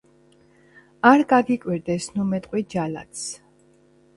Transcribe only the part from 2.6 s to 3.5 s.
ჯალათს